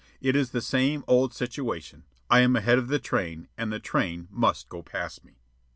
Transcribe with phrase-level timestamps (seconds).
[0.19, 2.05] It is the same old situation.
[2.27, 5.33] I am ahead of the train, and the train must go past me.